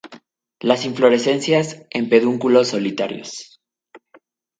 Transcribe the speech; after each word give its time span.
Las 0.61 0.85
inflorescencias 0.85 1.83
en 1.91 2.09
pedúnculos 2.09 2.69
solitarios. 2.69 3.61